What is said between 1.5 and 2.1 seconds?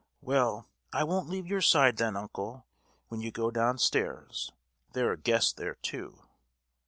side,